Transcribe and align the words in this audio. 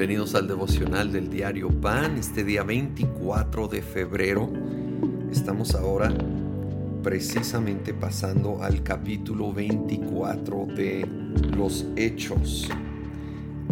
Bienvenidos 0.00 0.34
al 0.34 0.48
devocional 0.48 1.12
del 1.12 1.28
diario 1.28 1.68
Pan, 1.68 2.16
este 2.16 2.42
día 2.42 2.62
24 2.62 3.68
de 3.68 3.82
febrero. 3.82 4.50
Estamos 5.30 5.74
ahora 5.74 6.10
precisamente 7.02 7.92
pasando 7.92 8.62
al 8.62 8.82
capítulo 8.82 9.52
24 9.52 10.68
de 10.74 11.06
los 11.54 11.84
Hechos. 11.96 12.66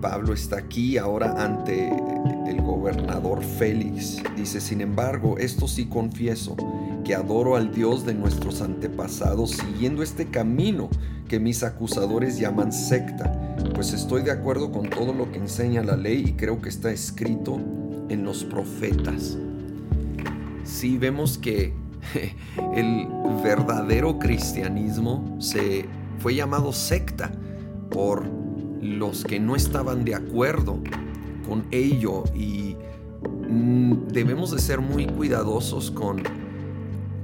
Pablo 0.00 0.32
está 0.32 0.58
aquí 0.58 0.96
ahora 0.96 1.34
ante 1.44 1.88
el 2.46 2.62
gobernador 2.62 3.42
Félix. 3.42 4.22
Dice, 4.36 4.60
sin 4.60 4.80
embargo, 4.80 5.38
esto 5.38 5.66
sí 5.66 5.86
confieso, 5.86 6.54
que 7.04 7.16
adoro 7.16 7.56
al 7.56 7.74
Dios 7.74 8.06
de 8.06 8.14
nuestros 8.14 8.62
antepasados 8.62 9.50
siguiendo 9.50 10.04
este 10.04 10.26
camino 10.26 10.88
que 11.26 11.40
mis 11.40 11.64
acusadores 11.64 12.38
llaman 12.38 12.72
secta 12.72 13.41
pues 13.74 13.92
estoy 13.92 14.22
de 14.22 14.30
acuerdo 14.30 14.70
con 14.70 14.88
todo 14.88 15.12
lo 15.12 15.30
que 15.30 15.38
enseña 15.38 15.82
la 15.82 15.96
ley 15.96 16.24
y 16.28 16.32
creo 16.32 16.60
que 16.60 16.68
está 16.68 16.90
escrito 16.90 17.60
en 18.08 18.24
los 18.24 18.44
profetas. 18.44 19.36
Sí 20.64 20.98
vemos 20.98 21.38
que 21.38 21.74
el 22.74 23.08
verdadero 23.42 24.18
cristianismo 24.18 25.36
se 25.40 25.86
fue 26.18 26.34
llamado 26.34 26.72
secta 26.72 27.32
por 27.90 28.24
los 28.80 29.24
que 29.24 29.38
no 29.38 29.56
estaban 29.56 30.04
de 30.04 30.14
acuerdo 30.14 30.80
con 31.48 31.64
ello 31.70 32.24
y 32.34 32.76
mm, 33.48 34.08
debemos 34.08 34.50
de 34.50 34.60
ser 34.60 34.80
muy 34.80 35.06
cuidadosos 35.06 35.90
con 35.90 36.22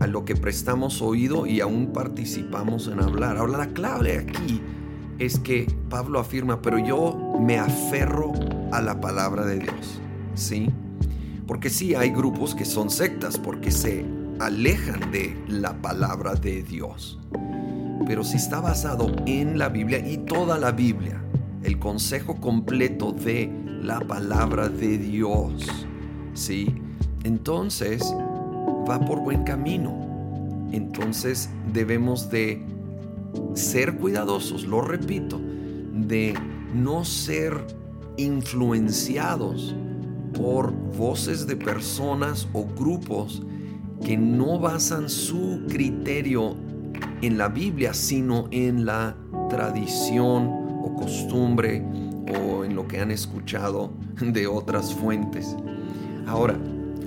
a 0.00 0.06
lo 0.06 0.24
que 0.24 0.36
prestamos 0.36 1.02
oído 1.02 1.46
y 1.46 1.60
aún 1.60 1.92
participamos 1.92 2.86
en 2.86 3.00
hablar. 3.00 3.36
Ahora 3.36 3.58
la 3.58 3.66
clave 3.68 4.18
aquí 4.18 4.60
es 5.18 5.38
que 5.38 5.66
Pablo 5.90 6.20
afirma, 6.20 6.62
pero 6.62 6.78
yo 6.78 7.36
me 7.40 7.58
aferro 7.58 8.32
a 8.72 8.80
la 8.80 9.00
palabra 9.00 9.44
de 9.44 9.60
Dios. 9.60 10.00
¿Sí? 10.34 10.70
Porque 11.46 11.70
sí 11.70 11.94
hay 11.94 12.10
grupos 12.10 12.54
que 12.54 12.64
son 12.64 12.90
sectas 12.90 13.38
porque 13.38 13.70
se 13.70 14.04
alejan 14.38 15.10
de 15.10 15.36
la 15.48 15.72
palabra 15.80 16.34
de 16.34 16.62
Dios. 16.62 17.18
Pero 18.06 18.22
si 18.22 18.36
está 18.36 18.60
basado 18.60 19.10
en 19.26 19.58
la 19.58 19.68
Biblia 19.68 19.98
y 19.98 20.18
toda 20.18 20.58
la 20.58 20.70
Biblia, 20.70 21.20
el 21.64 21.78
consejo 21.78 22.36
completo 22.36 23.12
de 23.12 23.50
la 23.82 24.00
palabra 24.00 24.68
de 24.68 24.98
Dios, 24.98 25.66
¿sí? 26.34 26.74
Entonces 27.24 28.02
va 28.88 29.00
por 29.00 29.20
buen 29.20 29.42
camino. 29.42 30.68
Entonces 30.72 31.50
debemos 31.72 32.30
de 32.30 32.62
ser 33.54 33.96
cuidadosos, 33.96 34.64
lo 34.64 34.80
repito, 34.80 35.40
de 35.92 36.34
no 36.74 37.04
ser 37.04 37.54
influenciados 38.16 39.74
por 40.34 40.72
voces 40.96 41.46
de 41.46 41.56
personas 41.56 42.48
o 42.52 42.64
grupos 42.64 43.42
que 44.04 44.16
no 44.16 44.58
basan 44.58 45.08
su 45.08 45.62
criterio 45.68 46.56
en 47.22 47.38
la 47.38 47.48
Biblia, 47.48 47.94
sino 47.94 48.48
en 48.50 48.84
la 48.84 49.16
tradición 49.48 50.48
o 50.82 50.94
costumbre 50.96 51.84
o 52.44 52.64
en 52.64 52.74
lo 52.76 52.86
que 52.86 53.00
han 53.00 53.10
escuchado 53.10 53.92
de 54.20 54.46
otras 54.46 54.94
fuentes. 54.94 55.56
Ahora, 56.26 56.58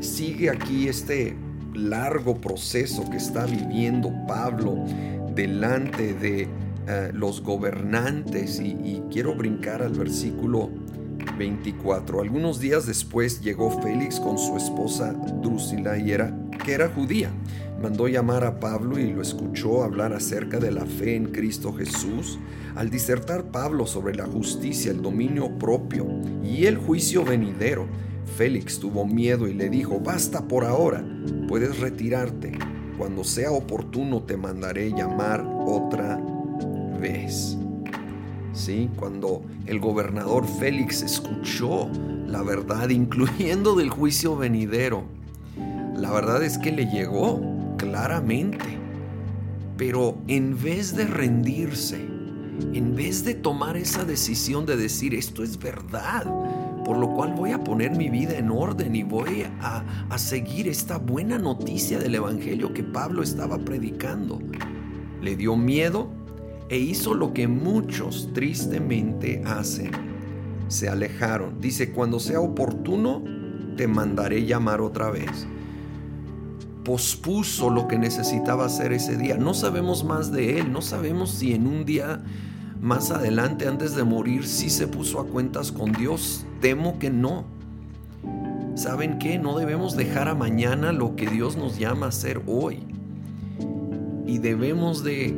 sigue 0.00 0.50
aquí 0.50 0.88
este 0.88 1.36
largo 1.74 2.40
proceso 2.40 3.08
que 3.10 3.18
está 3.18 3.46
viviendo 3.46 4.12
Pablo 4.26 4.84
delante 5.34 6.14
de 6.14 6.48
eh, 6.88 7.10
los 7.12 7.42
gobernantes 7.42 8.60
y, 8.60 9.02
quiero 9.10 9.34
brincar 9.34 9.82
al 9.82 9.92
versículo 9.92 10.70
24. 11.38 12.20
Algunos 12.20 12.60
días 12.60 12.86
después 12.86 13.40
llegó 13.40 13.70
Félix 13.82 14.20
con 14.20 14.38
su 14.38 14.56
esposa 14.56 15.12
Drusila 15.12 15.98
y 15.98 16.12
era 16.12 16.32
que 16.64 16.72
era 16.72 16.88
judía. 16.88 17.30
Mandó 17.82 18.08
llamar 18.08 18.44
a 18.44 18.60
Pablo 18.60 18.98
y 18.98 19.12
lo 19.12 19.22
escuchó 19.22 19.82
hablar 19.82 20.12
acerca 20.12 20.58
de 20.58 20.70
la 20.70 20.84
fe 20.84 21.16
en 21.16 21.26
Cristo 21.26 21.72
Jesús. 21.72 22.38
Al 22.76 22.90
disertar 22.90 23.44
Pablo 23.44 23.86
sobre 23.86 24.14
la 24.14 24.26
justicia, 24.26 24.90
el 24.90 25.02
dominio 25.02 25.58
propio 25.58 26.06
y 26.44 26.66
el 26.66 26.76
juicio 26.76 27.24
venidero, 27.24 27.86
Félix 28.36 28.78
tuvo 28.78 29.06
miedo 29.06 29.48
y 29.48 29.54
le 29.54 29.68
dijo, 29.68 30.00
basta 30.00 30.46
por 30.46 30.64
ahora, 30.64 31.04
puedes 31.48 31.80
retirarte 31.80 32.52
cuando 33.00 33.24
sea 33.24 33.50
oportuno 33.50 34.24
te 34.24 34.36
mandaré 34.36 34.90
llamar 34.90 35.42
otra 35.66 36.20
vez. 37.00 37.56
¿Sí? 38.52 38.90
Cuando 38.94 39.40
el 39.64 39.80
gobernador 39.80 40.46
Félix 40.46 41.00
escuchó 41.00 41.88
la 42.26 42.42
verdad, 42.42 42.90
incluyendo 42.90 43.74
del 43.74 43.88
juicio 43.88 44.36
venidero, 44.36 45.04
la 45.96 46.12
verdad 46.12 46.44
es 46.44 46.58
que 46.58 46.72
le 46.72 46.90
llegó 46.90 47.40
claramente. 47.78 48.78
Pero 49.78 50.18
en 50.28 50.62
vez 50.62 50.94
de 50.94 51.06
rendirse, 51.06 51.96
en 52.74 52.94
vez 52.94 53.24
de 53.24 53.32
tomar 53.32 53.78
esa 53.78 54.04
decisión 54.04 54.66
de 54.66 54.76
decir 54.76 55.14
esto 55.14 55.42
es 55.42 55.58
verdad, 55.58 56.26
por 56.90 56.98
lo 56.98 57.10
cual 57.10 57.34
voy 57.34 57.52
a 57.52 57.62
poner 57.62 57.92
mi 57.92 58.10
vida 58.10 58.36
en 58.36 58.50
orden 58.50 58.96
y 58.96 59.04
voy 59.04 59.44
a, 59.60 59.84
a 60.10 60.18
seguir 60.18 60.66
esta 60.66 60.98
buena 60.98 61.38
noticia 61.38 62.00
del 62.00 62.16
Evangelio 62.16 62.74
que 62.74 62.82
Pablo 62.82 63.22
estaba 63.22 63.58
predicando. 63.58 64.40
Le 65.22 65.36
dio 65.36 65.54
miedo 65.54 66.10
e 66.68 66.78
hizo 66.78 67.14
lo 67.14 67.32
que 67.32 67.46
muchos 67.46 68.30
tristemente 68.32 69.40
hacen. 69.46 69.92
Se 70.66 70.88
alejaron. 70.88 71.60
Dice, 71.60 71.92
cuando 71.92 72.18
sea 72.18 72.40
oportuno, 72.40 73.22
te 73.76 73.86
mandaré 73.86 74.44
llamar 74.44 74.80
otra 74.80 75.12
vez. 75.12 75.46
Pospuso 76.84 77.70
lo 77.70 77.86
que 77.86 78.00
necesitaba 78.00 78.66
hacer 78.66 78.92
ese 78.92 79.16
día. 79.16 79.36
No 79.36 79.54
sabemos 79.54 80.02
más 80.02 80.32
de 80.32 80.58
él. 80.58 80.72
No 80.72 80.82
sabemos 80.82 81.30
si 81.30 81.54
en 81.54 81.68
un 81.68 81.84
día 81.84 82.24
más 82.80 83.10
adelante, 83.10 83.68
antes 83.68 83.94
de 83.94 84.04
morir, 84.04 84.46
sí 84.46 84.70
se 84.70 84.88
puso 84.88 85.20
a 85.20 85.26
cuentas 85.26 85.70
con 85.70 85.92
Dios. 85.92 86.46
Temo 86.60 86.98
que 86.98 87.10
no. 87.10 87.44
¿Saben 88.74 89.18
qué? 89.18 89.38
No 89.38 89.58
debemos 89.58 89.96
dejar 89.96 90.28
a 90.28 90.34
mañana 90.34 90.92
lo 90.92 91.14
que 91.14 91.26
Dios 91.28 91.56
nos 91.56 91.78
llama 91.78 92.06
a 92.06 92.08
hacer 92.08 92.40
hoy. 92.46 92.78
Y 94.26 94.38
debemos 94.38 95.04
de, 95.04 95.34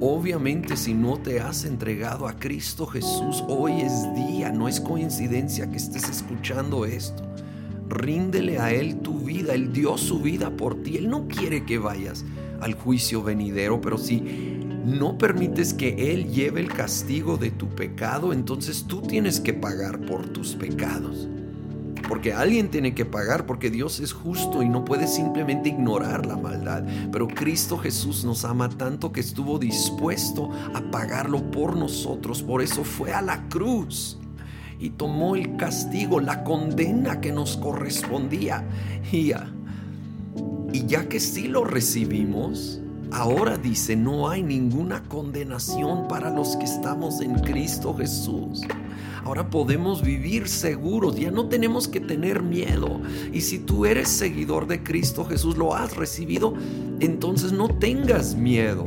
obviamente, 0.00 0.76
si 0.76 0.94
no 0.94 1.16
te 1.16 1.40
has 1.40 1.64
entregado 1.64 2.26
a 2.26 2.32
Cristo 2.32 2.86
Jesús, 2.86 3.44
hoy 3.46 3.82
es 3.82 4.12
día, 4.14 4.50
no 4.50 4.66
es 4.66 4.80
coincidencia 4.80 5.70
que 5.70 5.76
estés 5.76 6.08
escuchando 6.08 6.86
esto. 6.86 7.22
Ríndele 7.88 8.58
a 8.58 8.72
Él 8.72 8.96
tu 8.96 9.20
vida, 9.20 9.54
Él 9.54 9.72
dio 9.72 9.96
su 9.96 10.20
vida 10.20 10.50
por 10.50 10.82
ti, 10.82 10.96
Él 10.96 11.08
no 11.08 11.28
quiere 11.28 11.64
que 11.64 11.78
vayas 11.78 12.24
al 12.60 12.74
juicio 12.74 13.22
venidero, 13.22 13.80
pero 13.80 13.96
si 13.96 14.59
no 14.84 15.18
permites 15.18 15.74
que 15.74 16.12
Él 16.12 16.30
lleve 16.30 16.60
el 16.60 16.68
castigo 16.68 17.36
de 17.36 17.50
tu 17.50 17.68
pecado, 17.68 18.32
entonces 18.32 18.84
tú 18.86 19.02
tienes 19.02 19.40
que 19.40 19.52
pagar 19.52 20.00
por 20.00 20.28
tus 20.28 20.54
pecados. 20.54 21.28
Porque 22.08 22.32
alguien 22.32 22.70
tiene 22.70 22.92
que 22.92 23.04
pagar, 23.04 23.46
porque 23.46 23.70
Dios 23.70 24.00
es 24.00 24.12
justo 24.12 24.62
y 24.62 24.68
no 24.68 24.84
puede 24.84 25.06
simplemente 25.06 25.68
ignorar 25.68 26.26
la 26.26 26.36
maldad. 26.36 26.84
Pero 27.12 27.28
Cristo 27.28 27.78
Jesús 27.78 28.24
nos 28.24 28.44
ama 28.44 28.68
tanto 28.68 29.12
que 29.12 29.20
estuvo 29.20 29.60
dispuesto 29.60 30.50
a 30.74 30.80
pagarlo 30.90 31.50
por 31.52 31.76
nosotros. 31.76 32.42
Por 32.42 32.62
eso 32.62 32.82
fue 32.82 33.12
a 33.12 33.22
la 33.22 33.48
cruz 33.48 34.18
y 34.80 34.90
tomó 34.90 35.36
el 35.36 35.56
castigo, 35.56 36.18
la 36.18 36.42
condena 36.42 37.20
que 37.20 37.30
nos 37.30 37.56
correspondía. 37.56 38.64
Y 39.12 39.26
ya, 39.28 39.52
y 40.72 40.86
ya 40.86 41.08
que 41.08 41.20
sí 41.20 41.46
lo 41.46 41.64
recibimos, 41.64 42.80
Ahora 43.12 43.56
dice, 43.56 43.96
no 43.96 44.28
hay 44.28 44.42
ninguna 44.42 45.02
condenación 45.02 46.06
para 46.08 46.30
los 46.30 46.56
que 46.56 46.64
estamos 46.64 47.20
en 47.20 47.34
Cristo 47.40 47.94
Jesús. 47.94 48.62
Ahora 49.24 49.50
podemos 49.50 50.02
vivir 50.02 50.48
seguros, 50.48 51.16
ya 51.16 51.30
no 51.30 51.48
tenemos 51.48 51.88
que 51.88 52.00
tener 52.00 52.42
miedo. 52.42 53.00
Y 53.32 53.40
si 53.40 53.58
tú 53.58 53.84
eres 53.84 54.08
seguidor 54.08 54.66
de 54.66 54.82
Cristo 54.82 55.24
Jesús, 55.24 55.56
lo 55.56 55.74
has 55.74 55.96
recibido, 55.96 56.54
entonces 57.00 57.52
no 57.52 57.68
tengas 57.68 58.36
miedo 58.36 58.86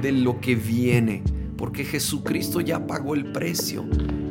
de 0.00 0.12
lo 0.12 0.40
que 0.40 0.54
viene, 0.54 1.22
porque 1.56 1.84
Jesucristo 1.84 2.60
ya 2.60 2.86
pagó 2.86 3.14
el 3.14 3.32
precio 3.32 3.84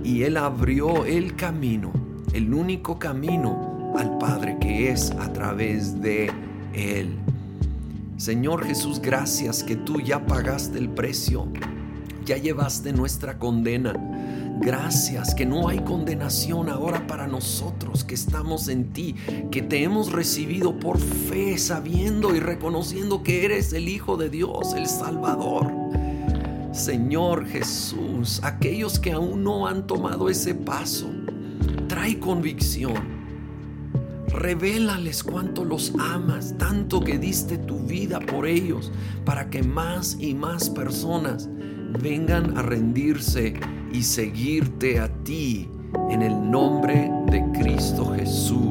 y 0.03 0.23
Él 0.23 0.37
abrió 0.37 1.05
el 1.05 1.35
camino, 1.35 1.91
el 2.33 2.53
único 2.53 2.99
camino 2.99 3.93
al 3.97 4.17
Padre 4.17 4.57
que 4.59 4.91
es 4.91 5.11
a 5.11 5.31
través 5.31 6.01
de 6.01 6.31
Él. 6.73 7.24
Señor 8.17 8.65
Jesús, 8.65 9.01
gracias 9.01 9.61
que 9.61 9.75
tú 9.75 9.99
ya 9.99 10.25
pagaste 10.25 10.77
el 10.77 10.89
precio, 10.89 11.49
ya 12.23 12.37
llevaste 12.37 12.93
nuestra 12.93 13.37
condena. 13.37 13.93
Gracias 14.61 15.35
que 15.35 15.45
no 15.45 15.67
hay 15.67 15.79
condenación 15.79 16.69
ahora 16.69 17.05
para 17.07 17.27
nosotros 17.27 18.05
que 18.05 18.15
estamos 18.15 18.69
en 18.69 18.93
ti, 18.93 19.15
que 19.51 19.61
te 19.61 19.83
hemos 19.83 20.13
recibido 20.13 20.79
por 20.79 20.97
fe, 20.97 21.57
sabiendo 21.57 22.33
y 22.33 22.39
reconociendo 22.39 23.21
que 23.21 23.43
eres 23.43 23.73
el 23.73 23.89
Hijo 23.89 24.15
de 24.15 24.29
Dios, 24.29 24.73
el 24.75 24.87
Salvador. 24.87 25.73
Señor 26.71 27.45
Jesús, 27.45 28.39
aquellos 28.43 28.97
que 28.97 29.11
aún 29.11 29.43
no 29.43 29.67
han 29.67 29.87
tomado 29.87 30.29
ese 30.29 30.55
paso, 30.55 31.11
trae 31.89 32.17
convicción. 32.17 33.24
Revélales 34.27 35.23
cuánto 35.23 35.63
los 35.63 35.93
amas, 35.99 36.55
tanto 36.57 36.99
que 37.01 37.17
diste 37.17 37.57
tu 37.57 37.79
vida 37.79 38.19
por 38.19 38.47
ellos, 38.47 38.91
para 39.23 39.49
que 39.49 39.63
más 39.63 40.17
y 40.19 40.33
más 40.33 40.69
personas 40.69 41.49
vengan 42.01 42.57
a 42.57 42.61
rendirse 42.61 43.53
y 43.91 44.03
seguirte 44.03 44.99
a 44.99 45.07
ti 45.23 45.69
en 46.09 46.21
el 46.21 46.51
nombre 46.51 47.09
de 47.27 47.43
Cristo 47.53 48.13
Jesús. 48.13 48.64